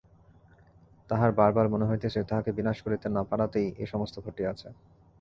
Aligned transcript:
তাঁহার 1.09 1.31
বার 1.31 1.51
বার 1.53 1.67
মনে 1.69 1.85
হইতেছে 1.85 2.19
তাঁহাকে 2.29 2.51
বিনাশ 2.57 2.77
করিতে 2.85 3.07
না 3.09 3.21
পারাতেই 3.29 3.67
এই 3.81 3.87
সমস্ত 3.87 4.15
ঘটিয়াছে। 4.25 4.67